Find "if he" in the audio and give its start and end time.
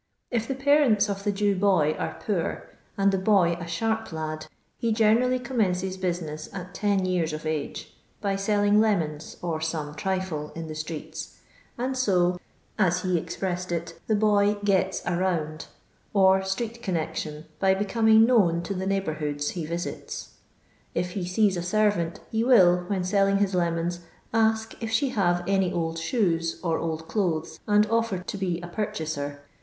20.95-21.21